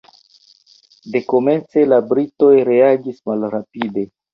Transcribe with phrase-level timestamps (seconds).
[1.17, 4.13] Dekomence la britoj reagis malrapide.